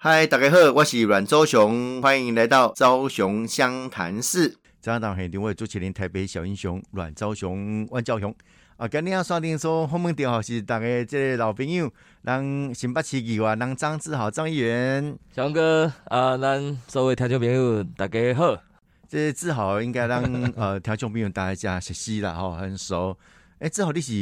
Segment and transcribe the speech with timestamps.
[0.00, 4.56] 嗨，大家好，我是阮周雄，欢迎来到昭雄湘潭市。
[4.80, 8.32] 张党系两位主持人，台北小英雄阮昭雄、阮昭雄。
[8.76, 11.92] 啊，今日啊，刷电说后门电话是大家这个老朋友，
[12.22, 15.18] 让新北市议员，让张志豪张议员。
[15.34, 18.56] 翔哥啊，咱所有听众朋友大家好。
[19.08, 20.22] 这志豪应该让
[20.54, 23.18] 呃听众朋友大家熟悉啦，吼，很熟。
[23.58, 24.12] 诶，志豪你是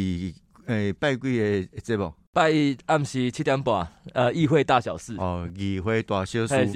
[0.66, 2.12] 诶拜几个节目？
[2.32, 2.52] 拜
[2.86, 5.14] 暗时七点半，呃，议会大小事。
[5.16, 6.66] 哦，议会大小事，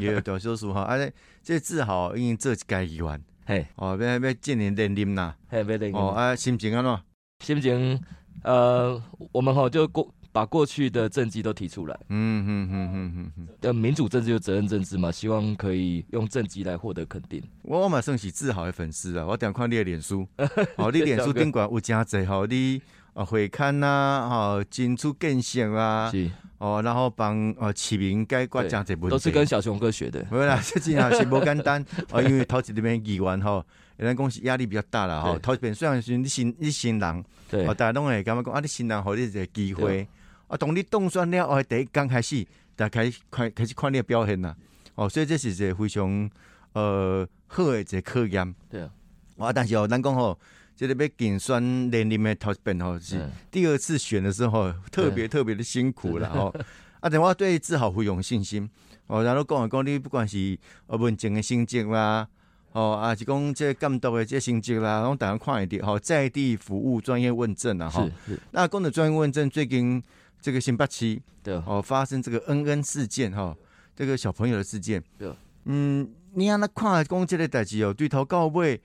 [0.00, 0.82] 议会大小事哈。
[0.82, 0.96] 啊，
[1.42, 5.92] 这志豪已经做一届议员，嘿，哦，要要今年连任啦，嘿，要连任。
[5.92, 6.98] 哦，啊，心情安怎？
[7.40, 8.00] 心情，
[8.44, 9.02] 呃，
[9.32, 11.94] 我们吼就过把过去的政绩都提出来。
[12.08, 13.74] 嗯嗯嗯嗯嗯嗯。
[13.76, 17.42] 民主政治就责任政治嘛，希望可以用政绩来获得肯定。
[17.62, 20.26] 我我嘛算是志豪的粉丝啊，我常看你的脸书，
[20.78, 22.80] 哦，你脸书顶管有真侪吼，你
[23.14, 26.30] 啊会刊呐，吼进出更新啊，是。
[26.58, 30.24] 哦，然后帮呃市民解决真济问题，都是跟小熊哥学的。
[30.30, 31.84] 没啦， 这真也是不简单。
[32.10, 33.64] 哦，因为头一边议员吼。
[33.98, 40.04] 有人讲是压力比较大了哈，头一遍虽然是你新你新人，对，大家拢会感觉讲啊，你新人好你一个机会，
[40.48, 44.56] 啊，当你动算了哦，第一刚开始，大家开始看开始看你的表现啦，
[44.96, 46.28] 哦，所以这是一个非常
[46.72, 48.54] 呃好的一个考验。
[48.70, 48.90] 对啊，
[49.38, 50.36] 啊，但是哦，咱讲吼，
[50.76, 56.54] 这个要竞选连任的头一遍吼是第二次选的时候，特别特别的辛苦了吼。
[57.00, 58.68] 啊，但我对志豪会有信心，
[59.06, 62.28] 哦，然后讲讲你不管是呃文静的心境啦。
[62.72, 68.40] 哦，啊，是讲这监督的这成绩啦，然后大家看一点，吼，在地服务专业问政啊，哈，是是。
[68.52, 70.02] 那讲的专业问政，最近
[70.40, 73.54] 这个新北市对，哦，发生这个恩恩事件，哈，
[73.94, 75.30] 这个小朋友的事件，对，
[75.66, 78.80] 嗯，你安那看讲这个代志哦，对头到尾，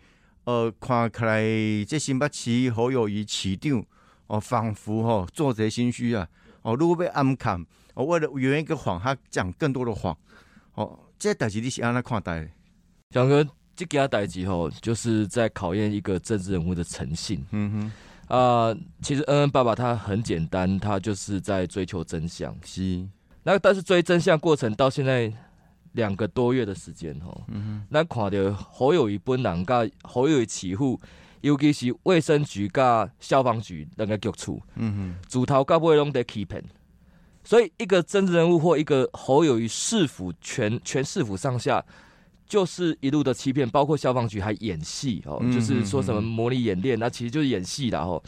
[0.47, 1.43] 呃，看起来
[1.85, 3.83] 这新北市好友谊市长，
[4.27, 6.25] 哦，仿佛吼做贼心虚啊，
[6.61, 10.17] 哦，如果被暗砍，哦，为了圆一个谎，他讲更多的谎，
[10.75, 12.49] 哦，这代志你是安那看待？
[13.09, 13.45] 蒋哥。
[13.75, 17.45] 这件代志吼，就是在考验一个政治人物的诚信。
[17.51, 17.91] 嗯
[18.27, 22.57] 哼，啊，其实恩恩爸爸他很简单，他就是在追求真相。
[22.65, 23.07] 是，
[23.43, 25.31] 那但是追真相过程到现在
[25.97, 30.97] 两个多月的时间吼，嗯哼，咱看到好友谊本人甲好友谊起户，
[31.41, 36.63] 尤其是卫生局甲消防局两个局处，嗯哼，主头到尾拢在欺骗。
[37.43, 41.83] 所以一个政治人物或一个好友谊市府全全市府上下。
[42.49, 48.23] 就是一路的欺骗，包括消防局还演戏哦，就是说什么模拟演练，那其实就是演戏的哦。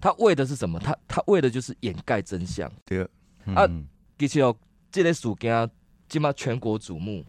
[0.00, 0.76] 他为的是什么？
[0.80, 2.68] 他他为的就是掩盖真相。
[2.84, 3.06] 对
[3.54, 3.64] 啊，
[4.18, 4.52] 其实哦，
[4.90, 5.70] 这类事件
[6.10, 7.24] 起码全国瞩目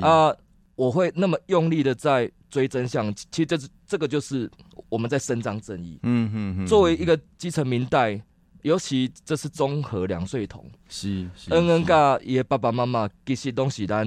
[0.00, 0.34] 啊。
[0.76, 4.50] 我会那么用力的在追真相，其实这是这个就是
[4.88, 6.00] 我们在伸张正义。
[6.02, 6.66] 嗯嗯嗯。
[6.66, 8.20] 作为一个基层民代，
[8.62, 14.04] 尤其这是综合两岁童，是恩恩噶伊爸爸妈妈其实拢是咱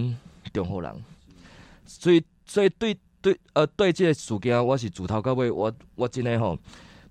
[0.51, 0.93] 中后人。
[1.85, 6.59] 所以，所以对对呃对这个事件，我是主头各位，我我今天吼，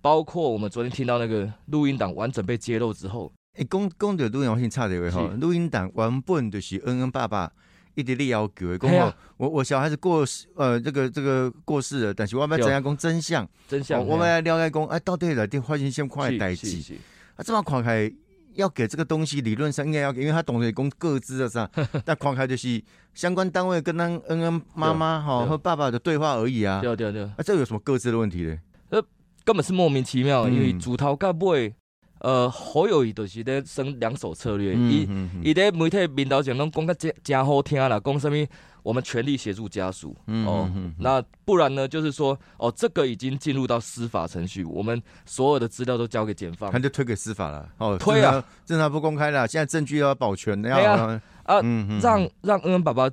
[0.03, 7.51] 包括我们昨天听到那个录音档完整被揭露之后，诶，讲讲到录音我先插一位吼，录音档原本就是恩恩爸爸
[7.95, 13.49] 一直咧要求的，讲我我我小孩子过世，呃，这个这个过世了，但是我们要怎样讲真相？
[13.67, 16.95] 真相，我们要了解讲，哎，到底来电发生什么快代志？
[17.37, 18.13] 啊，这么看开。
[18.55, 21.71] 要给这个东西，理论上应该要给，因为他懂得讲各自的啥，
[22.07, 26.81] 但框开就是相关单位跟他恩恩妈妈哈和爸爸的对话而已啊。
[26.81, 28.59] 对对对，啊，这有什么各自的问题呢？
[28.89, 29.03] 呃，
[29.45, 31.75] 根本是莫名其妙，因为主头该不会，
[32.19, 35.09] 呃，好友谊就是咧生两手策略，伊
[35.43, 38.47] 伊在媒体面头前拢讲个真真好听啦，讲什么？
[38.83, 41.89] 我们全力协助家属哦，那不然呢？
[41.89, 47.69] 就是说哦，这个已经进入到司法程序，我们所有的资料都交给检方，他就推给司法了。
[47.79, 50.93] 哦，推啊，正常不公开了，现在证据要保全的呀。
[50.93, 51.61] 啊啊，
[52.01, 53.11] 让让恩恩爸爸，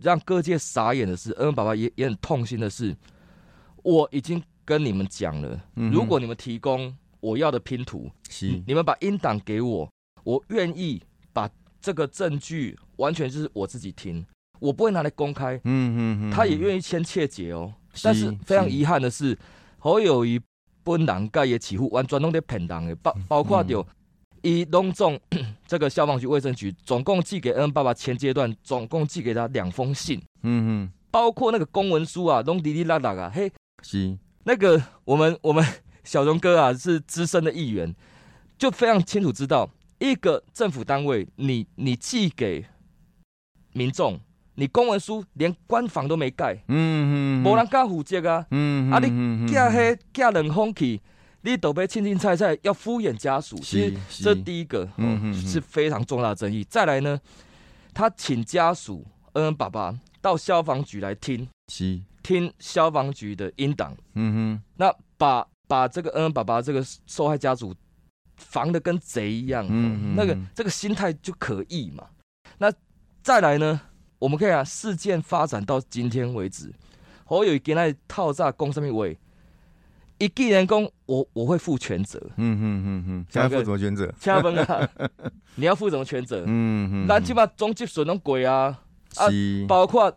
[0.00, 2.92] 让各界傻眼的是，恩恩爸爸也也很痛心的是，
[3.84, 6.92] 我已经跟你们讲了，如果你们提供
[7.24, 8.10] 我要的拼图，
[8.66, 9.90] 你们把音档给我，
[10.24, 11.02] 我愿意
[11.32, 11.48] 把
[11.80, 14.22] 这个证据完全就是我自己听。
[14.60, 17.72] 我不会拿来公开，嗯嗯嗯，他也愿意签切结哦。
[18.02, 19.36] 但是非常遗憾的是，
[19.78, 20.38] 侯友谊
[20.82, 23.86] 本人盖也起户完全拢在骗人的，包包括掉
[24.42, 25.18] 以隆重
[25.66, 33.50] 这个消防局、卫生局总共寄给恩爸爸前阶段总共寄给他两封信，嗯嗯，包括那个公文书啊，拢滴滴答答啊，嘿，
[33.82, 34.18] 是。
[34.44, 35.64] 那个我们我们
[36.04, 37.94] 小荣哥啊是资深的议员，
[38.56, 39.68] 就非常清楚知道
[39.98, 42.64] 一个政府单位，你你寄给
[43.72, 44.20] 民众。
[44.56, 51.00] 你公文书连官房都没盖，嗯嗯，无人敢负责啊，嗯啊，你寄迄寄冷风去，
[51.40, 56.62] 你都被清清菜菜要敷衍家属，其实这第一个，嗯嗯，是非常重大的争议。
[56.70, 57.20] 再来呢，
[57.92, 67.74] 他请家属恩恩爸爸到消防局来听，是，听消防局的音档，嗯哼，那把把这个恩恩爸爸这个受害家族
[68.36, 72.04] 防的跟贼一样，嗯那个这个心态就可以嘛。
[72.58, 72.72] 那
[73.22, 73.80] 再来呢，
[74.18, 76.72] 我们可以啊，事件发展到今天为止，
[77.24, 79.18] 侯友宜跟那套炸公什么位？
[80.18, 84.14] 一既然讲我我会负全责，嗯嗯嗯嗯，现在负什么全责？
[84.20, 84.88] 请问啊，
[85.56, 86.44] 你要负什么全责？
[86.46, 88.80] 嗯嗯，那起码终极损拢鬼啊，
[89.16, 89.26] 啊，
[89.66, 90.16] 包括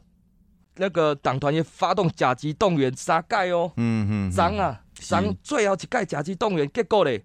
[0.76, 5.10] 那个党团也发动甲级动员杀盖哦，嗯嗯，脏啊是。
[5.10, 7.24] 涨，最后一届甲级动员，结果嘞，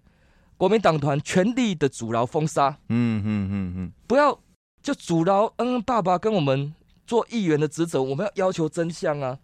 [0.57, 4.39] 国民党团全力的阻挠封杀，嗯嗯嗯嗯，不要
[4.81, 6.73] 就阻挠恩恩爸爸跟我们
[7.05, 9.37] 做议员的职责，我们要要求真相啊，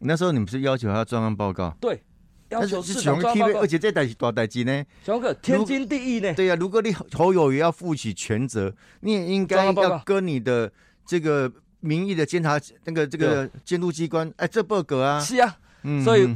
[0.00, 2.02] 那时候你们是要求他专案报告，对，
[2.50, 3.60] 要求是市是雄 K 长抓报告。
[3.60, 3.66] 而。
[3.66, 4.84] 且这代是大代志呢。
[5.04, 6.32] 小哥，天经地义呢。
[6.34, 10.70] 对呀、如果你侯友也要负起全责，你也应该要跟你的
[11.04, 11.50] 这个
[11.80, 16.26] 民意的监察那个这个监督机关，哎，这报告啊，是啊，嗯所以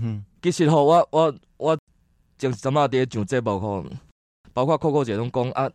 [0.43, 1.79] 其实吼，我我我
[2.37, 3.87] 前什么伫上节目吼，
[4.53, 5.71] 包括 Coco 姐拢讲啊，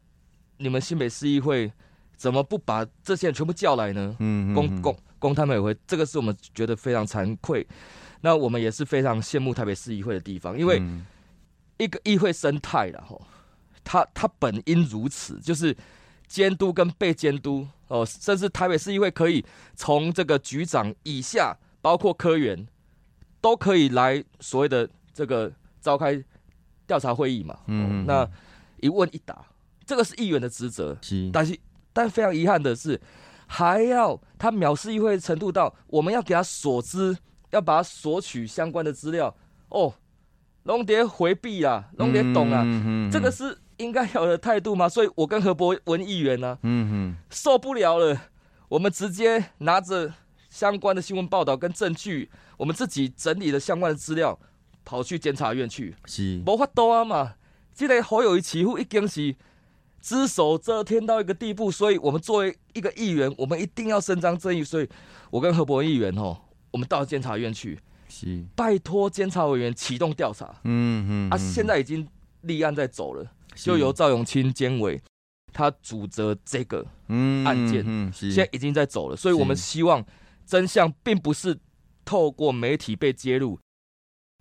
[0.58, 1.72] 你们新北市议会
[2.18, 4.14] 怎么不把这些人全部叫来呢？
[4.20, 7.66] 嗯公公公他们也会，这个是我们觉得非常惭愧。
[8.20, 11.06] 那我们也是非常羡慕台北市议会的地方，因为嗯
[11.78, 13.26] 一个议会生态了，吼，
[13.86, 15.74] 它它本应如此，就是
[16.28, 22.68] 监督跟被监督哦，甚至台北市议会可以从这个局长以下，包括科员，
[23.42, 25.52] 都可以来所谓的这个
[25.82, 26.24] 召开
[26.86, 27.58] 调查会议嘛。
[27.68, 28.28] 嗯嗯那
[28.82, 29.46] 一问一答，
[29.86, 30.98] 这个是议员的职责。
[31.02, 31.58] 是但是，
[31.94, 33.00] 但非常遗憾的是，
[33.48, 37.18] 还要他藐视议会的程度到，我们要给他索知，
[37.52, 39.36] 要把他索取相关的资料。
[39.70, 39.94] 哦，
[40.64, 44.88] 龙蝶回避啊，龙蝶懂啊，嗯这个是应该有的态度吗？
[44.88, 48.20] 所以我跟何伯文议员呢、嗯受不了了，
[48.70, 50.14] 我们直接拿着
[50.50, 54.38] 相关的新闻报道跟证据，我们自己整理了相关的资料，
[54.84, 55.96] 跑去监察院去。
[56.06, 56.42] 是。
[56.46, 57.36] 无法度啊嘛，
[57.74, 59.36] 这个侯友谊起户已经是
[60.02, 64.64] 只手遮天到一个地步，所以我们作为一个议员，我们一定要伸张正义。
[64.64, 64.90] 所以，
[65.30, 66.38] 我跟何伯文议员吼，
[66.72, 68.44] 我们到监察院去，是。
[68.56, 70.56] 拜托监察委员启动调查。
[70.64, 72.08] 嗯嗯啊，现在已经
[72.42, 73.26] 立案在走了，
[73.56, 75.02] 就由赵永清监委
[75.52, 77.84] 他主责这个，嗯案件。
[77.86, 78.32] 嗯是。
[78.32, 80.04] 现在已经在走了，所以我们希望
[80.46, 81.58] 真相并不是
[82.08, 83.60] 透过媒体被揭露，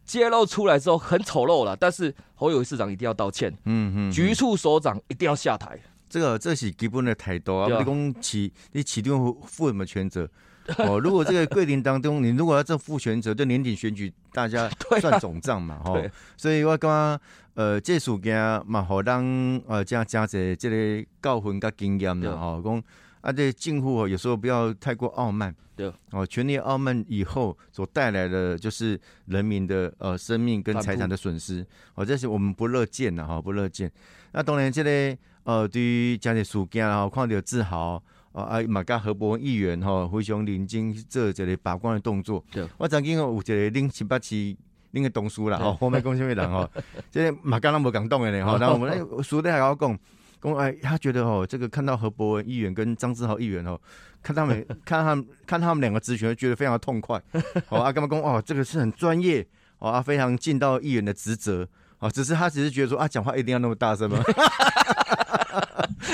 [0.04, 5.76] 揭露出来之后很丑陋了，但是侯友宜市长一定要道歉，嗯嗯局处首长一定要下台。
[6.08, 7.66] 这个这是基本的态度啊！
[7.66, 10.30] 你讲起你起定负负什么全责？
[10.78, 14.70] 哦，如果这个桂林当中， 你如果要这负全责，就年底选举大家
[15.00, 17.20] 算总账嘛，吼、对所以我感觉，
[17.54, 19.20] 呃，这事件嘛，互咱
[19.66, 22.82] 呃，这样加这这个教训甲经验对啦，吼、讲
[23.26, 33.90] 啊，这政府哦，有时候不要太过傲慢，对，哦，权力傲慢以后所带来的就是人民的呃生命跟财产的损失，哦，这是我们不乐见的哈，不乐见。
[34.30, 38.00] 那当然，这个呃，对于这个事件吼，看到自豪。
[38.30, 42.68] 哦啊，嘛甲何伯文议员吼，非常认真做一个把关的动作对。
[42.76, 44.54] 我曾经有一个恁七八七
[44.92, 46.70] 恁个同事啦，对吼，我莫讲什么人吼，
[47.10, 48.58] 这个嘛敢若无感动的呢吼。
[48.58, 49.98] 然后我们那书里还要讲，
[50.42, 53.80] 讲哎，他觉得哦，这个看到何伯文议员跟张志豪议员哦，
[54.22, 57.20] 看他们 看他们看他们两个职权，觉得非常的痛快。
[57.68, 59.46] 哦啊，干嘛公哦，这个是很专业
[59.78, 61.66] 哦啊，非常尽到议员的职责。
[61.98, 64.22] 哦，只是他只是觉得说啊，讲话一定要那么大声吗？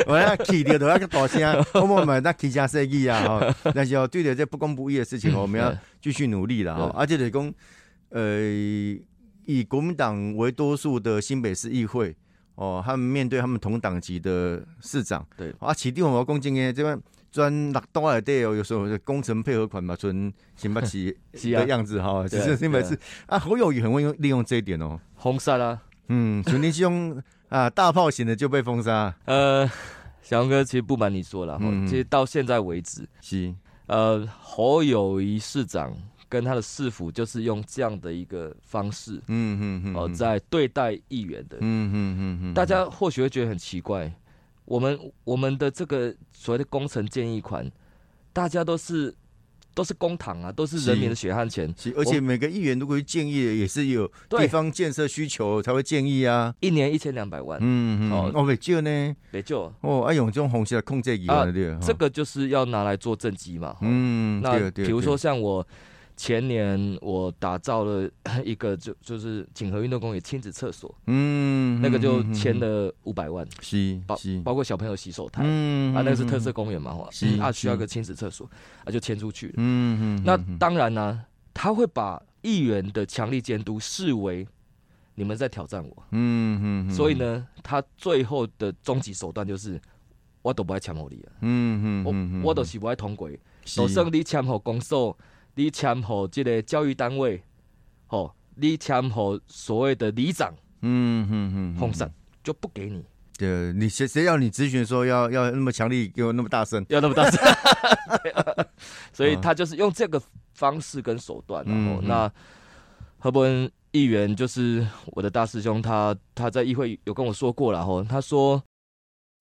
[0.06, 6.94] 我要气掉都要个大声，我们买那气加设计啊，哈，但是哦，对着这不公不义的事情，我们要继续努力了哈。
[6.96, 7.52] 而且得讲，
[8.10, 8.40] 呃，
[9.44, 12.14] 以国民党为多数的新北市议会，
[12.54, 15.54] 哦，他们面对他们同党级的市长，对。
[15.58, 16.98] 啊，起地我们讲真的，这边
[17.30, 21.60] 专六刀来对哦，有时候工程配合款嘛，存新北市 是啊。
[21.60, 22.98] 的样子哈，只是新北市。
[23.26, 25.00] 啊，侯友宜很会用利用这一点哦。
[25.16, 29.66] 封杀啦，嗯，纯天是用啊大炮型的就被封杀，呃，
[30.22, 31.86] 小杨哥其实不瞒你说了，嗯。
[31.86, 33.54] 其实到现在为止，是。
[33.86, 35.92] 呃，侯友谊市长
[36.32, 41.58] 跟他的市府就是用这样的一个方式，嗯嗯嗯，哦、在对待议员的。
[41.60, 44.10] 嗯嗯嗯嗯，大家或许会觉得很奇怪，
[44.64, 47.70] 我们我们的这个所谓的工程建议款，
[48.32, 49.14] 大家都是
[49.74, 56.54] 都是公帑啊，都是人民的血汗钱，是，而且每个议员如果去建议，也是有地方建设需求才会建议啊。
[56.60, 58.30] 一年一千两百万，嗯嗯，哦。
[58.34, 59.70] 哦，没少呢，没救。
[59.82, 63.68] 哦，啊用这种方式来控制议员的对，这个就是要拿来做政绩嘛。
[63.68, 63.78] 哦。
[63.82, 65.66] 嗯，那比如说，像我
[66.22, 68.08] 前年我打造了
[68.44, 78.48] 一个就就是锦和运动公园亲子厕所，嗯，那个就签了五百万，是包，包括小朋友洗手台，嗯啊，那个是特色公园嘛，哈是啊需要一个亲子厕所，
[78.84, 79.54] 啊就签出去了。
[79.56, 80.56] 嗯嗯，那嗯。
[80.60, 84.46] 当然呢、他会把议员的强力监督视为
[85.16, 89.76] 你们在挑战我，嗯嗯，所以，呢，他最后的终极手段就是
[90.40, 93.28] 我都不爱签好你啊，嗯嗯我我都是不爱通过，
[93.64, 93.80] 是。
[93.80, 95.18] 就算你签好公所，
[95.54, 97.42] 你签好这个教育单位，
[98.06, 102.10] 吼，你签好所谓的里长嗯嗯嗯，封杀，
[102.42, 103.04] 就不给你，
[103.38, 107.40] 对，你谁谁要你咨询说要要那么强力，给我那么大声，要那么大声，
[109.12, 110.20] 所以他就是用这个
[110.54, 112.32] 方式跟手段，然后那
[113.18, 118.62] 何伯恩议员就是我的大师兄，他他在议会有跟我说过了，吼，他说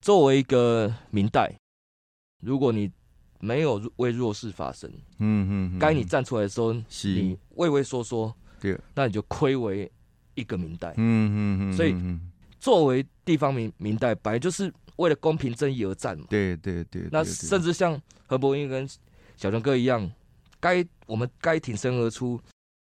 [0.00, 1.58] 作为一个明代，
[2.40, 2.90] 如果你
[3.44, 9.90] 没有为弱势发声，嗯嗯，该你站出来的时候，你畏畏缩缩，对，那你就亏为
[10.34, 10.94] 一个明代。
[10.96, 12.30] 嗯嗯嗯，所以嗯
[12.60, 16.24] 作为地方明明代，本来就是为了公平正义而战嘛。
[16.30, 18.88] 对对对，那甚至像何伯英跟
[19.36, 20.08] 小春哥一样，
[20.60, 22.40] 该我们该挺身而出，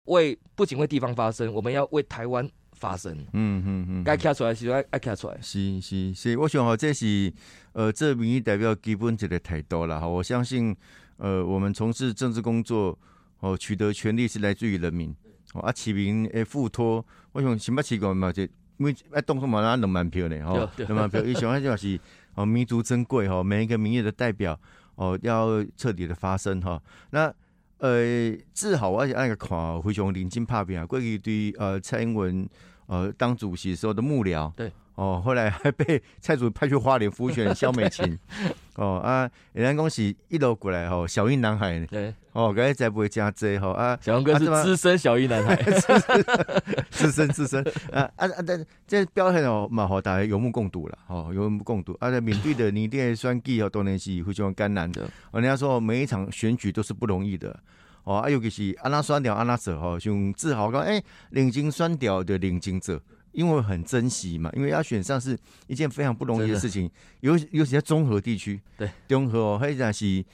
[0.05, 2.49] 为不仅为地方发声，我们要为台湾
[2.79, 3.13] 发生。
[3.33, 5.37] 嗯嗯嗯，该卡出来是爱爱卡出来。
[5.41, 7.31] 是是是，我想吼，这是
[7.73, 9.99] 呃，这民意代表基本一个态度啦。
[9.99, 10.75] 哈，我相信，
[11.17, 12.97] 呃，我们从事政治工作，
[13.39, 15.13] 哦，取得权利是来自于人民，
[15.53, 18.43] 哦，啊，市民诶付托，我想新北市个嘛，就
[18.77, 21.99] 因为爱动什么拿两万票呢，吼两万票，伊想就是
[22.35, 24.59] 哦，民族珍贵哈，每一个民意的代表
[24.95, 26.81] 哦，要彻底的发声哈。
[27.09, 27.33] 那
[27.79, 32.47] 呃，志豪我按个看非常认真拍拼啊，过去对呃蔡英文
[32.87, 34.71] 呃当主席时候的幕僚，对。
[34.97, 38.17] 哦，后来还被蔡主席派去花莲辅选萧美琴，
[38.77, 45.55] 哦啊，人家恭喜一路过来哦，小英男孩呢，对，哦，刚才才不会加这吼啊，小熊哥是资深小一男孩。
[46.89, 48.41] 资深资深啊啊啊！
[48.45, 51.95] 但这表现哦，嘛好大家有目共睹了，哦，有目共睹。
[51.99, 55.03] 啊，在面对的你的选举哦，当然是非常艰难的。
[55.31, 57.55] 哦，人家说每一场选举都是不容易的。
[58.03, 60.99] 哦，啊，尤其是安那选掉安那走吼，像自豪讲，哎、
[61.29, 62.99] 领金选掉的领金者，
[63.31, 66.89] 因为很珍惜嘛，因为要选上是一件非常不容易的的事情，
[67.21, 70.25] 尤尤其在综合地区，对，综合哦，迄阵是。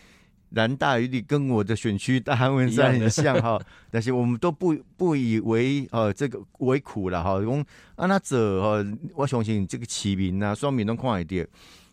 [0.56, 3.60] 南大余地跟我的选区大汉文山很像哈，
[3.90, 7.42] 但是我们都不不以为呃这个为苦了哈。
[7.42, 11.38] 讲啊那者哈，我相信这个市民啊，双面都看会到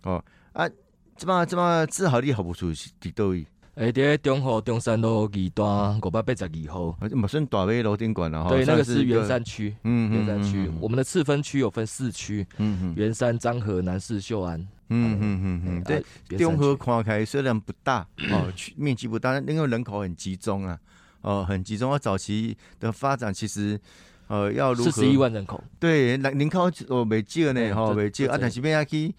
[0.03, 0.69] 哦啊，
[1.17, 3.47] 这么这么自豪力好不处是伫倒位？
[3.77, 8.51] 哎，伫中和中山路二段五百八十二号，啊，嘛算大威楼顶馆了哈。
[8.51, 9.75] 对，那个是算一圆山区。
[9.85, 14.61] 嗯圆山区，我嗯们的次分区有分四区：嗯嗯圆山、漳河、南市、秀安。
[14.93, 20.79] 嗯嗯嗯嗯，对中和区看开虽然不大哦，区面积不大，但因为人口很集中啊，
[21.23, 21.93] 哦，很集中。
[21.93, 23.81] 啊，早期的发展其实
[24.27, 29.15] 呃要如何四十一万人口，对，人人口哦袂少呢，吼对袂少啊，但是要去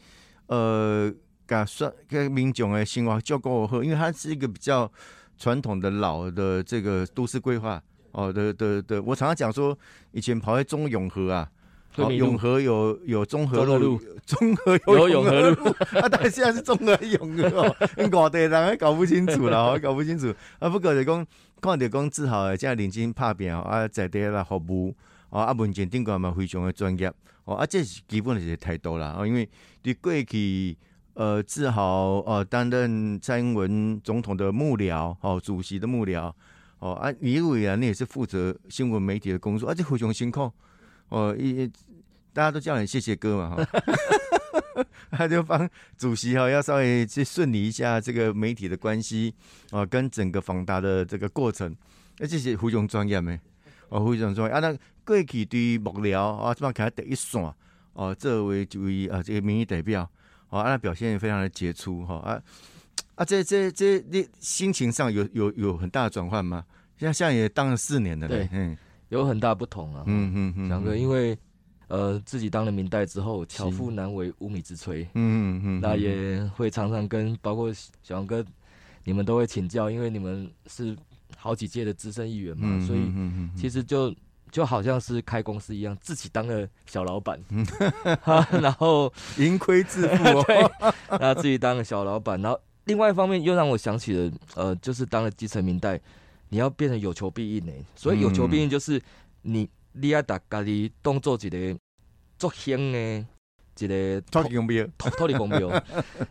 [0.47, 1.09] 呃，
[1.47, 4.89] 甲算个民众的生活照顾好，因为它是一个比较
[5.37, 7.81] 传统的老的这个都市规划
[8.11, 9.01] 哦的的的。
[9.01, 9.77] 我常常讲说，
[10.11, 11.49] 以前跑在中永和啊，
[11.97, 15.69] 哦，永和有有中和路路，中和有永和路
[15.99, 17.75] 啊，但是现在是中和永和哦，
[18.11, 20.69] 外地人还搞不清楚了，哦，搞不清楚啊。
[20.69, 21.25] 不过就讲
[21.59, 24.95] 看到讲志豪的这样认真拍拼哦啊，在地来服务
[25.31, 27.11] 哦啊，文件顶个嘛非常的专业
[27.43, 29.49] 哦啊，这是基本的一个态度啦哦，因为
[29.83, 30.77] 伫过去。
[31.13, 36.33] 呃，志豪呃担任蔡英文总统的幕僚哦，主席的幕僚
[36.79, 40.51] 哦啊，李伟啊，那也是负责新闻媒体的工作，而且非常辛苦
[41.09, 41.67] 哦，一
[42.33, 43.81] 大家都叫你谢谢哥嘛哈，
[45.11, 49.35] 他就帮主席哈要稍微去顺理一下这个媒体的关系
[49.71, 51.75] 哦，跟整个访达的这个过程，
[52.19, 53.39] 而且是非常专业的
[53.89, 54.55] 哦，非常专业。
[54.55, 54.59] 啊。
[54.61, 57.53] 那过去对幕僚啊，这么给他第一线
[57.93, 60.09] 哦，这位这位啊这个民意代表
[60.51, 62.41] 哦，啊，他表现也非常的杰出哈啊
[63.15, 66.63] 啊，这这这你心情上有有有很大的转换吗？
[66.97, 68.77] 现在现在也当了四年了嘞对，嗯
[69.09, 70.03] 有很大不同啊。
[70.05, 71.37] 嗯嗯嗯，翔哥，因为
[71.87, 78.45] 呃自己当了明代之后，巧妇难为无米之炊，嗯嗯嗯，那也会常常跟包括小杨哥，
[79.03, 80.95] 你们都会请教，因为你们是
[81.35, 83.01] 好几届的资深议员嘛，嗯，所以
[83.59, 84.13] 其实就
[84.51, 87.65] 就好像是开公司一样，自己当了小老板，嗯。
[88.61, 95.99] 然后盈亏自负哦， 对，那自己当了小老板，然后另外一方面又让我想起了，呃，就是当了基层民代，
[96.49, 97.71] 你要变成有求必应呢。
[97.95, 99.01] 所以有求必应就是
[99.43, 101.79] 你你要打家己当作一个
[102.37, 103.25] 作兴的
[103.77, 105.69] 一个超级用标，土土地公庙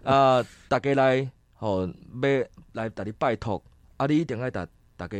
[0.04, 3.62] 啊，大家来吼要来大家拜托，
[3.96, 5.16] 啊，你一定要大大家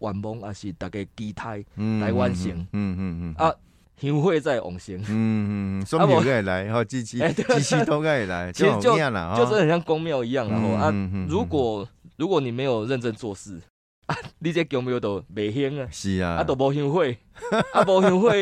[0.00, 3.52] 愿望也是大家期待嗯来完成嗯嗯嗯啊，
[4.00, 13.60] 香火再往成，嗯嗯，双牛该来，哈，机器 哎对机器都该来， 其实就这样了，就是很像公庙一样，然后啊，嗯嗯嗯如果如果你没有认真做事，
[14.06, 17.04] 啊，你这公庙都袂香啊，是啊，啊，都无香火，
[17.72, 18.32] 啊，无香火，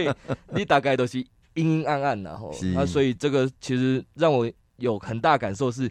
[0.52, 1.18] 你大概都是
[1.54, 2.72] 阴阴暗暗然后是。
[2.74, 5.90] 啊，所以这个其实让我有很大感受是。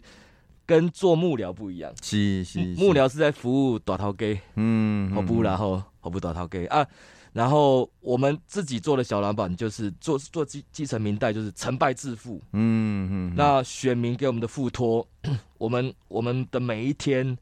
[0.66, 6.58] 跟做幕僚不一样，是是幕，僚是在服务大头家，嗯，好不然后好不大头家。
[6.68, 6.86] 啊，
[7.32, 15.06] 然后我们自己做的小老板就是做做继继承明代，就是成败自负，嗯嗯，那选民给我们的付托，
[15.56, 17.36] 我们我们的每一天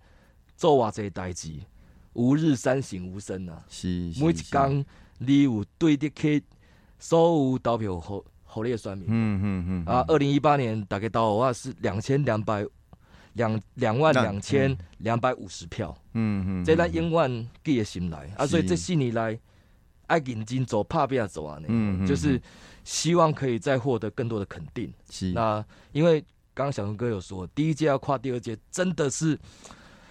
[0.56, 1.52] 做哇这代志，
[2.12, 3.64] 吾日三省吾身啊！
[3.68, 3.88] 是
[4.20, 4.86] 每一，天
[5.18, 6.42] 你有对得起
[6.98, 7.18] 所
[7.50, 10.04] 有投票好好你的选民、嗯嗯嗯啊！
[10.08, 12.64] 二零一八年大概到我是两千两百
[13.34, 18.44] 两两万两千两百五十票，嗯嗯，这咱永远记在心来啊！
[18.44, 18.48] 是。
[18.48, 19.38] 所以这四年来
[20.06, 21.58] 爱认真走，怕不要走啊！
[21.68, 22.40] 嗯嗯就是
[22.84, 24.92] 希望可以再获得更多的肯定。
[25.10, 26.20] 是，那因为
[26.52, 29.38] 刚刚小熊哥有说，第一届要跨第二届，真的是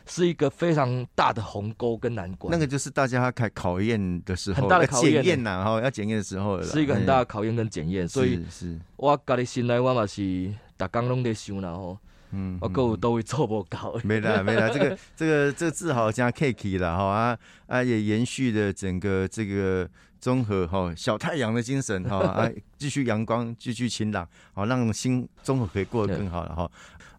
[0.06, 2.52] 是一个非常大的鸿沟跟难关。
[2.52, 8.74] 那个就是大家开考验的时候，很大的要考验呐，哈，要检验的时候是一个很大哎的考验跟检验，所以是。
[8.74, 11.98] 是，我家己心内我嘛是逐工拢在想啦吼，
[12.34, 13.96] 嗯，我够有都会做不到。
[14.04, 17.38] 没啦没啦，这个这个这个字好加 cake 了哈啊
[17.68, 19.88] 啊，也延续了整个这个
[20.20, 26.70] 综合哈小太阳的精神哈啊， 继续阳光，继续晴朗，好让心综合可以过得更好了哈。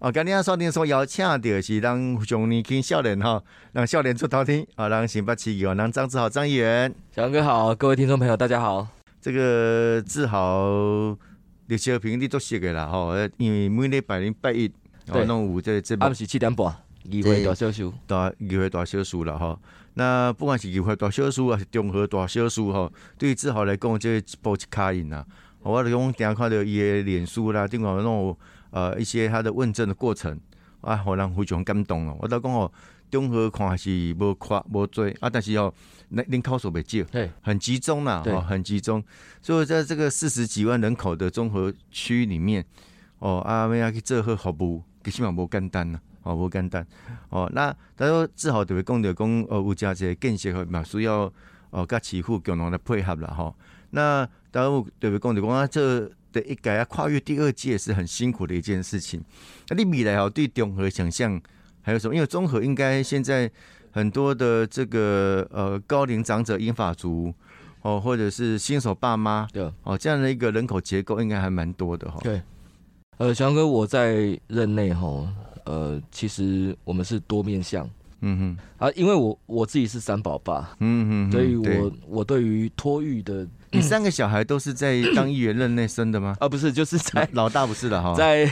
[0.00, 3.42] 哦，今天锁定所邀请到是让熊年轻笑脸哈，
[3.72, 8.86] 让笑脸出头天啊，让新北市议员让张志豪张议员，小杨哥好，各位听众朋友大家好。
[9.22, 11.16] 这个志豪
[11.68, 14.70] 历史评你都熟的啦吼，呃因为每礼拜零拜一
[15.08, 16.14] 哦对弄有这个节目暗。
[16.14, 17.90] 时七点半，议会大小事。
[18.06, 19.58] 大议会大小事了吼。
[19.94, 25.24] 那不管是议会大小事还是综合大小事吼，对于志豪来讲，这一步一卡印呐。
[25.60, 28.36] 我就讲，定看到伊的脸书啦，另外那种
[28.70, 30.38] 呃一些他的问政的过程
[30.80, 32.18] 啊，互人非常感动哦。
[32.20, 32.70] 我都讲哦，
[33.10, 35.72] 综合看还是无看无多啊，但是哦，
[36.08, 39.02] 那人口数袂少，对，很集中啦，对哦，很集中。
[39.40, 42.66] 所以在这个四十几万人口的综合区里面，
[43.20, 46.86] 哦，啊，要去做好服务，其实嘛无简单呐，哦，无简单。
[47.28, 51.30] 哦，那他说志豪特别讲着讲，哦，有加一个建设嘛，需要
[51.70, 53.54] 哦，甲市府共同来配合啦，吼、
[53.90, 59.22] 那当然特别讲着讲啊，这的一改啊，跨越第二届是很辛苦的一件事情。
[59.68, 61.40] 那你未来哦，对综合想象
[61.82, 62.14] 还有什么？
[62.14, 63.50] 因为综合应该现在
[63.92, 67.32] 很多的这个呃高龄长者、英法族
[67.82, 72.40] 哦，或者是新手爸妈对，哦，这样的一个人口结构应该还蛮多的哈、对。
[73.18, 75.26] 呃，小熊哥，我在任内哈，
[75.64, 77.88] 呃，其实我们是多面向
[78.26, 86.34] 嗯哼啊，因为我我自己是三宝爸，哼，嗯哼，所以对我我对于托育的你三个小孩都是在 当议员任内生的吗？
[86.40, 88.50] 啊，不是，就是在老大不是的哈， 在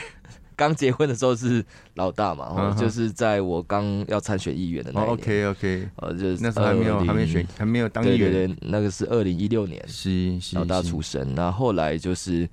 [0.54, 12.48] 刚结婚的时候是老大嘛，嗯哼哦就是在我刚要参选议员的那一哦年，，OK OK，呃，就是那时候还没有还没选，还没有当议员，对对，那个是二零一六年是是老大出生，然后后来就是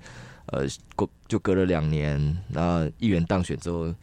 [0.50, 3.94] 呃过就隔了两年，那议员当选之后，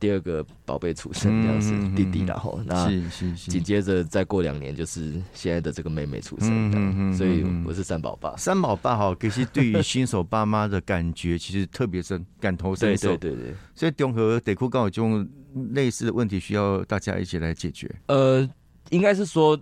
[0.00, 2.88] 第二个宝贝出生这样子弟弟，然后那
[3.36, 8.36] 紧接着再过两年就是现在的这个妹妹出生所以我是三宝爸。
[8.36, 13.16] 三宝爸哈，其实对于新手爸妈的感觉其实特别深，感同身受。
[13.16, 15.24] 对对对，所以综合得库刚好这种
[15.70, 17.88] 类似的问题，需要大家一起来解决。
[18.06, 18.48] 呃，
[18.90, 19.56] 应该是说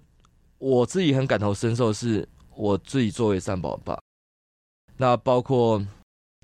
[0.57, 2.27] 我自己很感同身受，是
[2.57, 4.01] 我自己作为三宝爸，
[4.97, 5.85] 那包括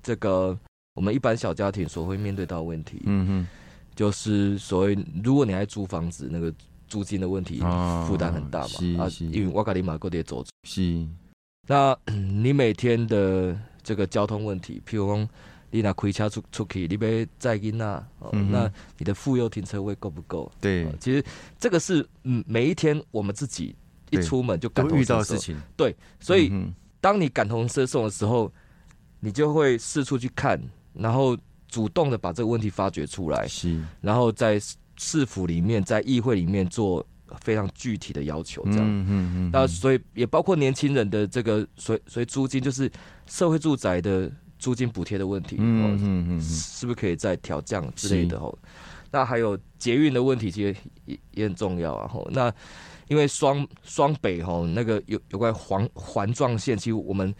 [0.07, 0.57] 这个
[0.95, 3.47] 我们一般小家庭所会面对到的问题，嗯哼。
[3.93, 6.53] 就是所谓如果你还租房子，那个
[6.87, 7.59] 租金的问题
[8.07, 11.05] 负担很大嘛啊，因为我卡里马够得走，是，
[11.67, 11.97] 那
[12.41, 15.27] 你每天的这个交通问题，譬如讲
[15.71, 17.85] 你拿开车出出去，你别载囡仔，
[18.19, 18.51] 哦嗯哼。
[18.51, 20.49] 那你的妇幼停车位够不够？
[20.61, 20.85] 对。
[20.85, 21.21] 哦，其实
[21.59, 23.75] 这个是嗯每一天我们自己
[24.11, 25.15] 一出门就感都遇同身受。
[25.15, 28.51] 到事情，对，所以嗯当你感同身受的时候，
[29.19, 30.61] 你就会四处去看，
[30.93, 34.59] 然后主动的把这个问题发掘出来，是然后在
[34.97, 37.05] 市府里面，在议会里面做
[37.41, 38.81] 非常具体的要求，这样。
[38.81, 42.91] 嗯嗯嗯，那所以也包括年轻人的这个所所以租金，就是
[43.27, 48.57] 社会住宅的租金补贴的问题，嗯哦嗯嗯嗯，是不是可以再调降之类的哦？
[49.11, 50.75] 那还有捷运的问题，其实
[51.05, 52.07] 也也很重要啊。
[52.07, 52.53] 吼，那
[53.07, 57.33] 因为双双北吼那个有有关环环状线，其实我们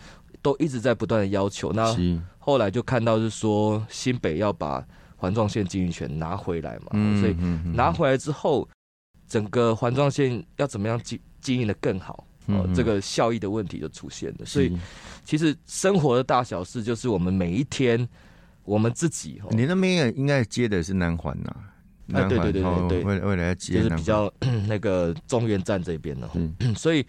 [0.48, 1.74] 都一直在不断的要求。
[1.74, 1.94] 那，
[2.40, 4.82] 后来就看到是说新北要把
[5.18, 7.36] 环状线经营权拿回来嘛，嗯，所以
[7.76, 8.66] 拿回来之后，
[9.28, 12.74] 整个环状线要怎么样经经营的更好，哦，嗯。
[12.74, 14.46] 这个效益的问题就出现了。
[14.46, 14.72] 所以
[15.26, 18.08] 其实生活的大小事，就是我们每一天
[18.64, 21.54] 我们自己哦，你那边也应该接的是南环呐，
[22.14, 24.32] 哎南环对对对对未来未来要接就是比较
[24.66, 27.06] 那个中原站这边的，嗯 所以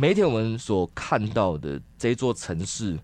[0.00, 2.98] 每一天我们所看到的这座城市，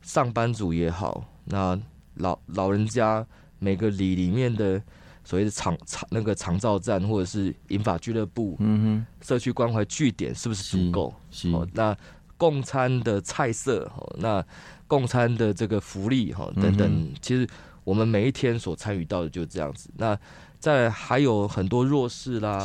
[0.00, 1.76] 上班族也好，那
[2.14, 3.26] 老老人家
[3.58, 4.80] 每个里里面的
[5.24, 11.12] 所谓的长长那个长照站，或者是银发俱乐部、嗯哼社区关怀据点，是不是足够？
[11.52, 11.96] 哦，那
[12.36, 14.44] 共餐的菜色，哦，那
[14.86, 17.44] 共餐的这个福利，哈，等等，嗯其实
[17.82, 19.90] 我们每一天所参与到的就是这样子。
[19.96, 20.16] 那
[20.60, 22.64] 再来还有很多弱势啦，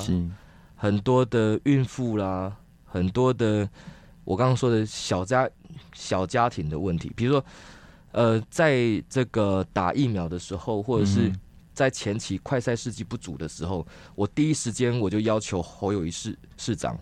[0.76, 2.56] 很多的孕妇啦，
[2.96, 3.70] 很多的
[4.24, 5.50] 我刚刚说的小家
[5.94, 7.46] 小家庭的问题，比如说，
[8.14, 11.40] 呃，在这个打疫苗的时候，或者是嗯。
[11.76, 16.98] 在前期快筛试剂不足的时候，我第一时间我就要求侯友谊市市长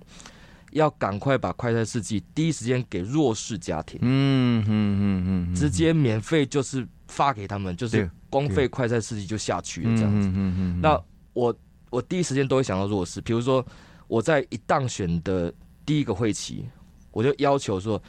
[0.72, 10.28] 要赶快把快筛试剂第一时间给弱势家庭，嗯嗯嗯嗯，直接免费就是发给他们，就是对公费快筛试剂就下去了这样子。
[10.30, 11.00] 嗯嗯嗯，那
[11.34, 11.56] 我
[11.92, 13.64] 我第一时间都会想到弱势，比如说
[14.08, 15.54] 我在一当选的
[15.86, 16.66] 第一个会期，
[17.12, 18.02] 我就要求说，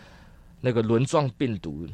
[0.61, 1.87] 那个轮状病毒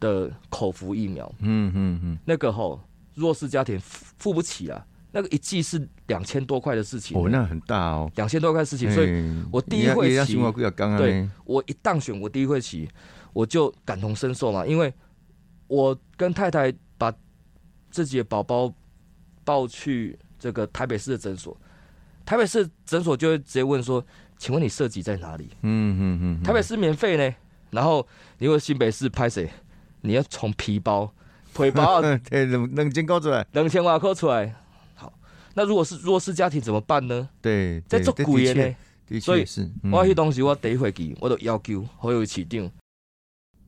[0.00, 2.80] 的口服疫苗，嗯嗯嗯，那个吼
[3.14, 10.36] 弱势家庭付付不起啊，那个一剂是两千多块的事情，哦，那很大哦，两千多块事情，所以以我第一会期
[10.96, 12.88] 对我一当选，我第一会期
[13.32, 14.92] 我就感同身受嘛，因为
[15.66, 17.12] 我跟太太把
[17.90, 18.72] 自己的宝宝
[19.44, 21.56] 抱去这个台北市的诊所，
[22.24, 24.04] 台北市诊所就会直接问说
[24.38, 25.50] ：“请问你涉及在哪里？
[25.62, 27.34] 嗯嗯嗯，台北市免费呢，
[27.70, 28.06] 然后
[28.38, 29.50] 你如果新北市拍谁，
[30.02, 31.12] 你要从皮包、
[31.52, 34.54] 腿包冷冷静高出来，冷千瓦扣出来。
[34.94, 35.12] 好，
[35.54, 37.28] 那如果是弱势家庭怎么办呢？
[37.42, 38.76] 对，在做鬼的呢？
[39.08, 42.70] 的所以确是，我迄东西我第一会去我都要求好友市长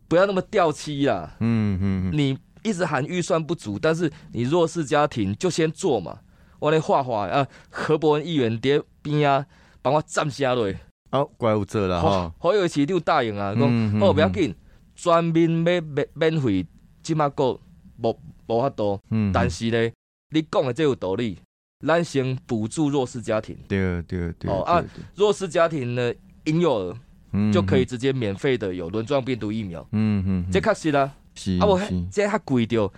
[0.07, 1.35] 不要那么掉漆啦。
[1.41, 6.21] 嗯嗯嗯，你一直喊预算不足，但是你弱势家庭就先做嘛。
[6.59, 9.47] 我来画画啊，何伯文议员伫边啊，
[9.83, 10.81] 帮我站下来。
[11.11, 14.55] 好，怪物做了好哈，，好友市长答应啊，讲好不要紧，
[14.95, 16.67] 专门免免免费，
[17.03, 17.59] 即马个
[18.03, 19.91] 无无法度，嗯，但是呢，
[20.31, 21.39] 你讲的这有道理，
[21.87, 26.13] 咱先补助弱势家庭，对对对，哦啊弱势家庭呢
[26.45, 26.97] 婴幼儿。
[27.33, 31.15] 嗯就可以，直接免费的有轮状病毒疫苗，嗯嗯，这确实啦。
[31.37, 32.05] 是啊，我是。
[32.11, 32.93] 这还贵掉，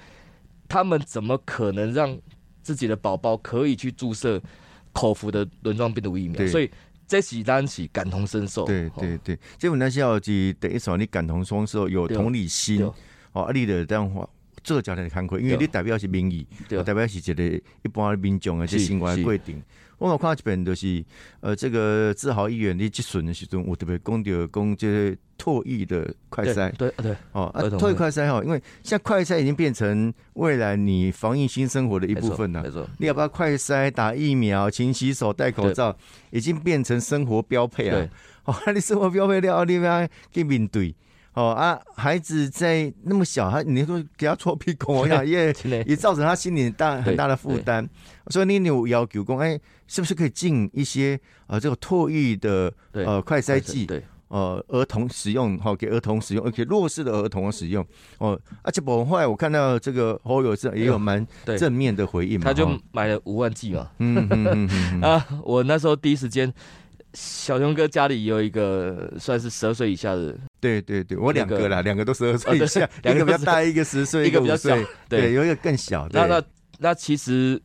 [0.67, 2.19] 他们怎么可能让
[2.63, 4.41] 自己的宝宝可以去注射
[4.93, 6.37] 口服的轮状病毒疫苗？
[6.37, 6.71] 对所以
[7.07, 8.65] 这是咱是感同身受。
[8.65, 12.83] 对哦对对，这我那是要是第一首你感同身受，有同理心
[13.33, 14.29] 哦，啊，你的这样话。
[14.65, 17.45] 做家庭的看亏，因为你代表是民意，对代表是一个
[17.83, 19.61] 一般民众的这些生活的规定。
[20.03, 21.05] 我有看一遍，就是
[21.41, 32.71] 呃，这个志豪议员你即阵的时阵，我特别讲到讲这个唾液的快对筛对对哦，啊，唾液快筛哈，因为现在快筛已经变成未来你防疫新生活的一一部分了没。
[32.71, 35.97] 错，你要不要快筛、打疫苗、勤洗手、戴口罩，
[36.31, 38.09] 已经变成生活标配啊！
[38.45, 40.93] 哦，那你生活标配了，你要去面对。
[41.35, 45.55] 哦啊，孩子在那么小，他你说给他搓屁股，我 想也
[45.87, 47.89] 也造成他心里大很大的负担。
[48.29, 53.87] 所以你有要求讲，哎，是不是可以进一些呃这个唾液的对呃快筛剂？
[53.87, 63.91] 对呃，儿童使用，好、给儿童使用，而且弱势的儿童使用，哦，而且我后来我看到这个侯友是也有蛮对正面的回应嘛，他就哦买了五万剂嘛。
[63.99, 66.51] 嗯嗯嗯 啊，我那时候第一时间，
[67.15, 74.77] 小熊哥家里有一个算是十二岁以下的，对对对，我两个啦，两个都十二岁以下， 两个比较大，一个十岁，一个比较小，，
[75.09, 76.21] 对，有一个更小，对。
[76.21, 76.45] 那那
[76.79, 77.61] 那其实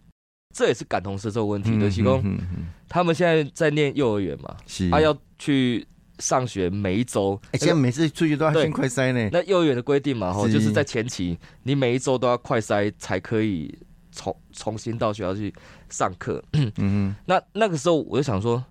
[0.53, 2.67] 这也是感同身受问题，嗯就是说嗯嗯嗯。
[2.89, 5.85] 他们现在在念幼儿园嘛，是，他要去
[6.19, 13.77] 上学，每一周，哎，现在每次出去都要先快塞呢，那幼儿园的规定嘛，吼，就是在前期，你每一周都要快塞才可以
[14.11, 15.53] 重重新到学校去
[15.89, 16.43] 上课。
[16.53, 18.63] 嗯嗯那那个时候我就想说，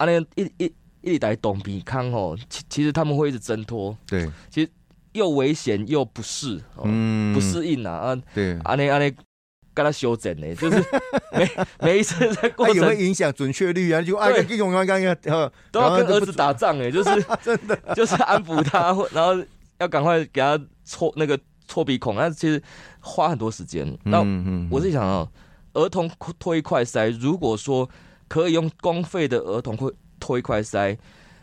[0.00, 4.70] 啊，那一一一来董比康哦，其其实他们会一直挣脱，对，其实，
[5.12, 9.12] 又危险又不适，哦、嗯，不适应啊，啊，对，安尼安尼，
[9.74, 10.82] 跟他修整呢，就是
[11.36, 14.42] 每每一次在过它也会程影响准确率啊，就啊，对。
[14.44, 17.10] 这种刚刚呃，都要跟儿子打仗哎，就是
[17.44, 19.44] 真的，就是安抚他，或然后
[19.78, 22.62] 要赶快给他搓那个搓鼻孔，那其实
[23.00, 23.86] 花很多时间。
[24.04, 25.28] 那嗯嗯，我是想啊，
[25.74, 27.88] 儿童推快塞，如果说
[28.30, 30.96] 可以用公费的儿童会推快筛，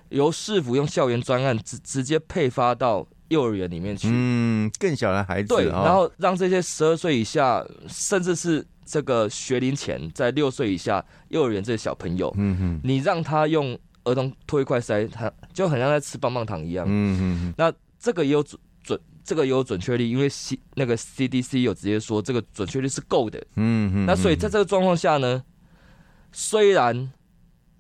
[0.08, 5.84] 由市府用校园专案直直接配发到幼儿园里面去，嗯，更小的孩子，对，哦。
[5.84, 16.86] 然后让这些十二岁以下，甚至是这个学龄前在六岁以下幼儿园这些小朋友，嗯哼，你让他用儿童脱衣快筛，他就很像在吃棒棒糖一样。
[16.88, 17.69] 嗯嗯那
[18.00, 23.38] 这个也有准准，这个也有准确率，因为 C 那个 CDC 有直接说这个准确率是够的。
[23.56, 25.43] 嗯嗯，那所以在这个状况下呢，
[26.31, 27.11] 虽然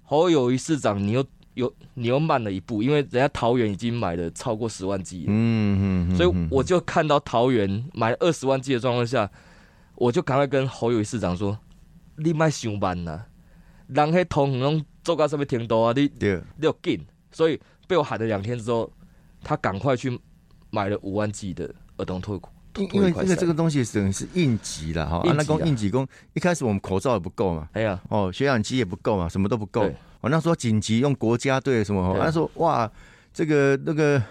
[0.03, 9.29] 侯友谊市长你又有你又慢了一步，因为人家桃园已经买了超过十万剂了，嗯嗯，所以我就看到桃园买二十万剂的状况下，
[9.95, 11.57] 我就赶快跟侯友谊市长说
[12.17, 13.25] ：“你卖上班呐，
[13.87, 15.93] 人迄通拢做到什么程度啊？
[15.95, 18.91] 你，你有劲。”所以被我喊了两天之后，
[19.43, 20.19] 他赶快去
[20.69, 22.39] 买了五万剂的儿童脱
[22.77, 29.81] 因因为这个这个东西等于是应急了哈，那公应急工一开始我们口罩也不够嘛，哎呀，哦，血氧机也不够嘛，什么都不够。
[29.81, 29.95] 对。
[30.19, 32.89] 我那时候紧急用国家队什么，他说哇，
[33.31, 34.21] 这个那个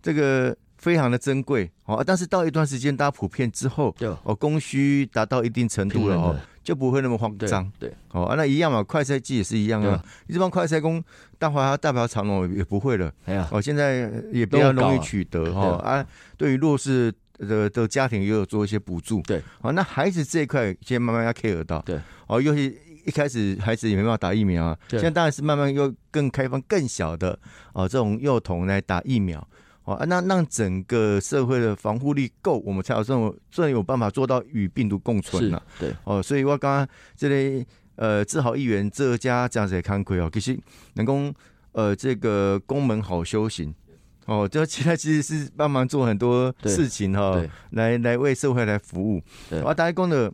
[0.00, 1.68] 这个非常的珍贵。
[1.86, 7.70] 哦，但是到一段时间大家普遍之后，哦，供需达到一定程度了哦，就不会那么慌张。
[7.80, 11.02] 对，哦，那一样嘛，快筛机也是一样啊，你这帮快筛工
[11.36, 13.12] 大华大表长龙也不会了。
[13.26, 17.12] 哎呀，哦，现在也比较容易取得哈啊，对于弱势。
[17.38, 27.38] 的的家庭也有做一些补助，对，好，那孩子这一块先慢慢要 care 到，对，哦，尤其一开始孩子也没办法打疫苗啊，现在当然是慢慢又更开放更小的
[27.72, 29.46] 哦这种幼童来打疫苗，
[29.84, 37.66] 哦，那让整个社会的防护力够，我们才有这种这有办法做到与病毒共存了，对，哦，所以我刚刚这里
[37.96, 40.58] 呃治好议员这家这样子的看亏哦，其实
[40.94, 41.34] 能够
[41.72, 43.74] 呃这个宫门好修行。
[44.26, 49.22] 哦，就其他其实是帮忙做很多事情哈，来来为社会来服务。
[49.62, 50.32] 啊，大家讲的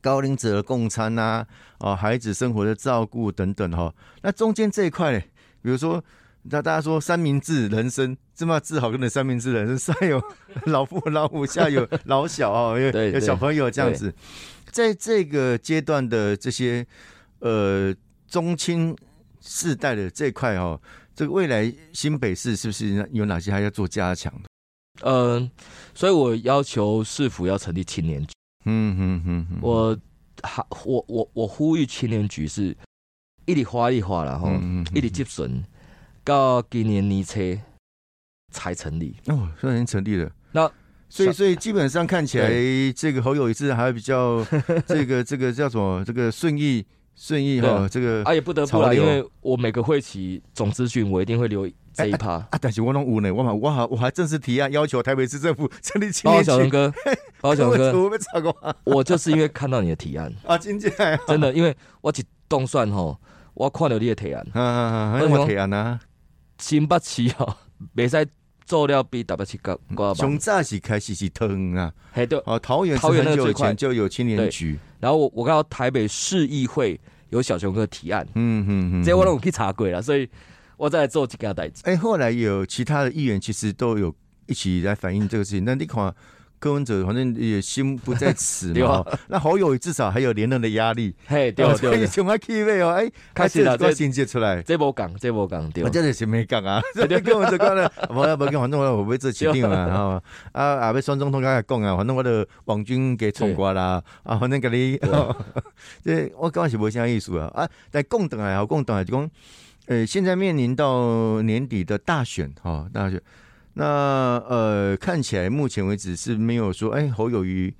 [0.00, 1.44] 高龄者的共餐呐，
[1.78, 3.92] 哦，孩子生活的照顾等等哈。
[4.22, 5.18] 那中间这一块，
[5.62, 6.02] 比如说，
[6.42, 10.22] 那大家说三明治人生这么治好，跟的三明治人生上有
[10.66, 14.14] 老父老母，下有老小哦，有有小朋友这样子。
[14.70, 16.86] 在这个阶段的这些
[17.40, 17.92] 呃
[18.28, 18.96] 中青
[19.40, 20.80] 世代的这块哦。
[21.22, 24.48] 这个未来新北市是不是有哪些还要做加强的？
[25.08, 25.48] 嗯，
[25.94, 28.32] 所以我要求市府要成立青年局。
[28.64, 29.96] 嗯嗯嗯，我
[30.42, 32.76] 还我我我呼吁青年局是
[33.46, 34.50] 一里花一花了哈，
[34.92, 35.64] 一里接损，
[36.24, 37.40] 到今年年初
[38.50, 39.14] 才成立。
[39.26, 40.28] 哦，现在已经成立了。
[40.50, 40.68] 那
[41.08, 42.50] 所以所以基本上看起来，
[42.96, 44.44] 这个侯友谊是还比较
[44.88, 46.04] 这个这个叫什么？
[46.04, 46.84] 这个顺义。
[47.14, 52.48] 顺义哈，这个啊也不得不啦，因为我每个会期总资讯我一定会留这一趴啊。
[52.60, 56.46] 但是我拢有呢，我嘛我还我还正式提案要求台北市政府成立青年局。
[56.46, 56.92] 小龙哥，
[57.40, 60.90] 包小龙哥，我就是因为看到你的提案 啊，真的，
[61.28, 63.18] 真的，因为我一动算吼，
[63.54, 66.00] 我看到你的提案，啊啊啊，什么提案啊？
[66.58, 67.56] 新北市哦，
[67.94, 68.26] 袂使
[68.64, 70.14] 做了比台北市高高。
[70.14, 74.78] 从早是开始是疼啊，嘿对，哦桃园桃园很久以前就有青年局。
[75.00, 80.28] 然后我我看到台北市议会有小熊哥提案，嗯嗯嗯，这我都去查过了，所以
[80.76, 81.82] 我再来做几个代志。
[81.84, 84.14] 哎，后来有其他的议员其实都有
[84.46, 85.64] 一起来反映这个事情。
[85.64, 86.14] 那你看
[86.62, 91.12] 柯文哲反正也心不在此嘛， 那侯友至少还有连任的压力。
[91.26, 96.80] 嘿，对 对对，从啊 K 位哦，哎，开始了，这新接出来，这波讲，这波讲，对，我真的是没讲啊。
[96.94, 100.22] 柯文哲讲了，我要不跟反正我我会做决定嘛， 啊
[100.52, 100.92] 啊啊！
[100.92, 104.96] 要选总统刚才讲啊，反正我的王军给冲过啦，啊，反正给你，
[106.04, 107.50] 这我刚是无啥意思啊。
[107.56, 107.68] 啊！
[107.90, 109.28] 但共党还好，共党就讲，
[109.86, 113.20] 呃，现在面临到年底的大选哈，大选。
[113.74, 113.84] 那
[114.48, 117.72] 呃，看起来目前为止是没有说，哎，侯友谊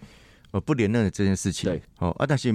[0.52, 1.70] 呃不连任的这件事情。
[1.70, 2.50] 对，哦啊，但是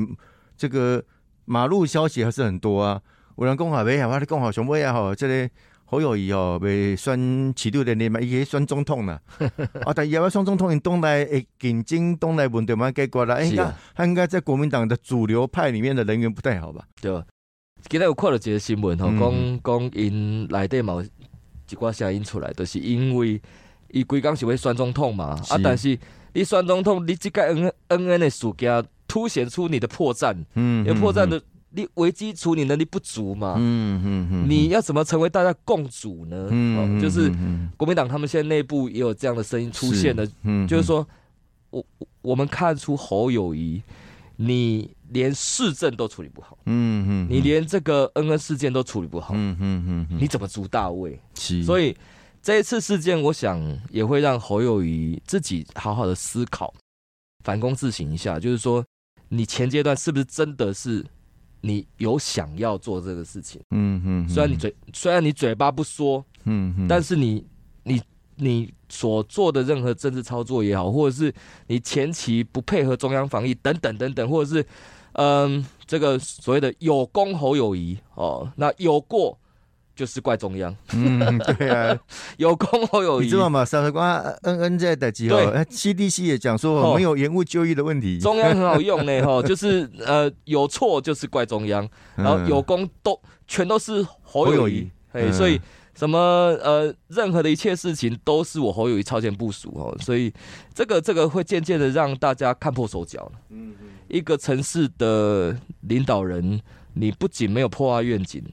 [0.57, 1.03] 这个
[1.45, 3.01] 马路消息还是很多啊。
[3.37, 5.49] 有人讲好，没好，我讲好，熊尾也好，这个
[5.85, 9.21] 侯友谊哦，被选起六的年嘛，伊选总统啦。
[9.85, 16.83] 啊，但伊要选总统，因东来诶，竞争东来问题嘛，解决啦，应该他应该在国民党的主流派里面的人员不太好吧？
[16.99, 17.23] 对。
[17.87, 21.01] 今日有看到一个新闻吼，讲讲因内底嘛。
[21.69, 23.41] 一寡声音出来，就是因为
[23.91, 25.97] 伊规工是要选总统嘛，啊，但是
[26.33, 36.47] 你选总统，你即个 N N N 的事件凸显出你的破绽，嗯，有破绽的，你危机处理能力不足嘛，嗯嗯嗯，你要怎么成为大家共主呢？
[36.51, 37.31] 嗯，就是
[37.75, 41.07] 国民党他们现在内部也有这样的声音出现了，嗯，就是说
[41.69, 41.85] 我
[42.21, 43.81] 我们看出侯友谊。
[44.39, 51.19] 你连市政都处理不好，嗯嗯，你连这个恩恩事件都处理不好，嗯嗯嗯，你怎么足大位？
[51.65, 51.97] 所以
[52.41, 56.71] 这一次事件，我想也会让侯友谊自己好好的思考，
[57.43, 58.85] 反躬自省一下，就是说，
[59.27, 61.03] 你前阶段是不是真的是
[61.61, 63.59] 你有想要做这个事情？
[63.71, 67.43] 嗯嗯，虽然你嘴虽然你嘴巴不说，嗯嗯，但是你
[67.83, 67.99] 你。
[68.37, 71.33] 你所做的任何政治操作也好，或者是
[71.67, 74.65] 你前期不配合中央防疫等等等等，或者是
[75.13, 79.35] 嗯，这个所谓的有功侯友谊哦，那有过
[79.95, 80.75] 就是怪中央。
[80.93, 81.97] 嗯，对啊，
[82.37, 83.65] 有功侯友谊，你知道吗？
[83.65, 84.07] 三十光
[84.43, 88.19] N N 在的几号？CDC 也讲说没有延误就医的问题。
[88.19, 95.59] 中央很好用呢，哈， 就是呃有错就是怪中央，然后有功都全都是侯友谊，哎，所以。
[95.97, 96.19] 什么
[96.61, 100.31] 呃，任何的一切事情都是我侯友谊超前部署哦，所以
[100.71, 106.61] 这个这个会渐渐的让大家看破手脚嗯嗯，一个城市的领导人，
[106.93, 108.43] 你不仅没有破坏愿景，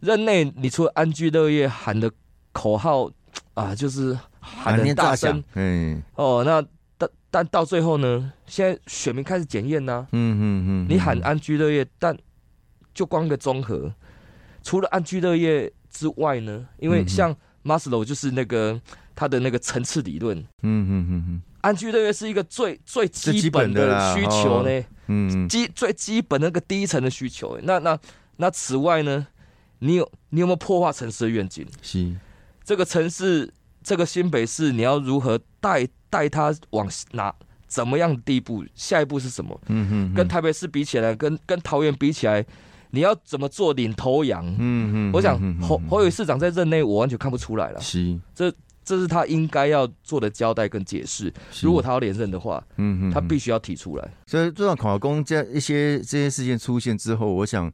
[0.00, 2.10] 任内你除了安居乐业喊的
[2.50, 3.08] 口号
[3.54, 6.60] 啊，就是喊的大声，嗯哦，那
[6.98, 12.18] 但但到最后呢，现在选民开始检验呐，嗯嗯嗯，你喊安居乐业，但
[12.92, 13.94] 就光一个综合，
[14.64, 15.72] 除了安居乐业。
[15.90, 18.80] 之外呢，因为像马斯洛就是那个
[19.14, 27.58] 他的那个层次理论，嗯嗯嗯嗯，安居乐业是一个最最基本的需求呢，嗯，基最基本那个第一层的需求。
[27.62, 27.98] 那那
[28.36, 29.26] 那此外呢，
[29.80, 31.66] 你有你有没有破坏城市的愿景？
[31.82, 32.14] 是
[32.64, 37.34] 这个城市，这个新北市，你要如何带带他往哪
[37.66, 38.64] 怎么样的地步？
[38.74, 39.60] 下一步是什么？
[39.66, 42.44] 嗯嗯，跟台北市比起来，跟跟桃园比起来。
[42.90, 44.44] 你要怎么做领头羊？
[44.58, 47.80] 嗯嗯，我想侯侯友市长在任内，我完全看不出来了。
[47.80, 48.52] 是，这
[48.84, 51.32] 这是他应该要做的交代跟解释。
[51.60, 54.08] 如果他要连任的话，嗯嗯，他必须要提出来。
[54.26, 57.72] 所以，这场考公这一些这些事件出现之后，我想。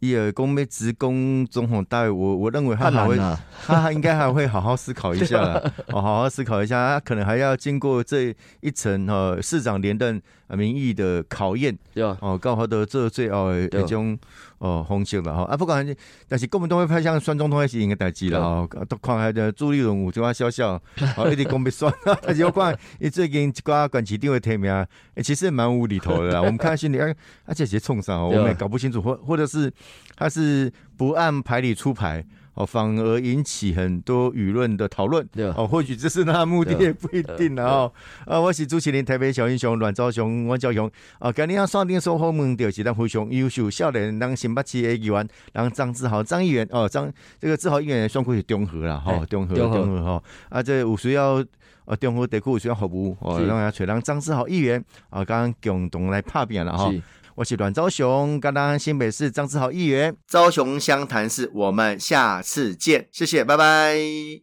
[0.00, 3.16] 伊尔公被职工总统大位，我我认为他还会，
[3.64, 5.40] 他应该还会好好思考一下，
[5.88, 14.18] 哦，好好思考一下，他可能还要经过这一层哦，市长连任民意的考验，对哦，刚好的这最哦一种
[14.64, 15.86] 哦风险了哈，啊，不管，
[16.26, 20.80] 但是根本都会派向选总统还是应该代志了哈，都看下的朱立伦有这话笑笑，
[21.16, 24.86] 哦，一直讲要选， 但是我看伊最近一寡管市长的提名，
[25.22, 26.98] 其实蛮无厘头的啦， 我们看心里，
[27.44, 29.72] 而且些冲上，我们也搞不清楚，或或者是。
[30.16, 32.24] 他是不按牌理出牌
[32.54, 35.66] 哦，反而引起很多舆论的讨论哦。
[35.66, 37.92] 或许这是他的目的，也不一定哦。
[38.26, 41.32] 啊，我是朱启林台北小英雄阮昭雄、阮昭雄啊。
[41.32, 50.22] 今日啊，上电收后门就是咱非常优秀少年，咱新北市的议员，咱张志豪张议员哦，张这个志豪议员双亏是中和啦，哈，中和中和哈。
[50.48, 51.44] 啊，这有需要
[51.84, 56.92] 啊，中和地区有需要服务哦，让人找让张志豪议员啊，刚刚共同来拍片了哈。
[57.36, 63.96] 我是阮昭雄，刚刚新北市张志豪议员，昭雄湘潭市，我们下次见，谢谢，拜拜。